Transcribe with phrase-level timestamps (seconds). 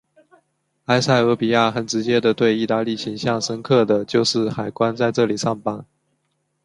[0.85, 5.85] 埃塞俄比亚很直接的对意大利印象深刻的就是海关在这里上班。